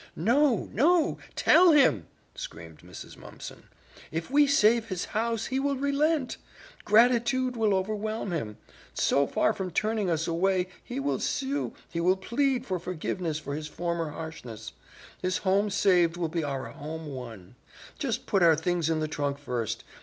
"No, 0.15 0.67
no, 0.73 1.19
tell 1.35 1.73
him!" 1.73 2.07
screamed 2.33 2.79
Mrs. 2.79 3.15
Mumpson. 3.17 3.65
"If 4.11 4.31
we 4.31 4.47
save 4.47 4.87
his 4.87 5.05
house 5.13 5.45
he 5.45 5.59
will 5.59 5.75
relent. 5.75 6.37
Gratitude 6.85 7.55
will 7.55 7.75
overwhelm 7.75 8.31
him. 8.31 8.57
So 8.95 9.27
far 9.27 9.53
from 9.53 9.69
turning 9.69 10.09
us 10.09 10.25
away, 10.27 10.69
he 10.83 10.99
will 10.99 11.19
sue, 11.19 11.75
he 11.87 12.01
will 12.01 12.17
plead 12.17 12.65
for 12.65 12.79
forgiveness 12.79 13.37
for 13.37 13.53
his 13.53 13.67
former 13.67 14.09
harshness; 14.09 14.71
his 15.21 15.37
home 15.37 15.69
saved 15.69 16.17
will 16.17 16.29
be 16.29 16.43
our 16.43 16.65
home 16.71 17.05
won. 17.05 17.53
Just 17.99 18.25
put 18.25 18.41
our 18.41 18.55
things 18.55 18.89
in 18.89 19.01
the 19.01 19.07
trunk 19.07 19.37
first. 19.37 19.83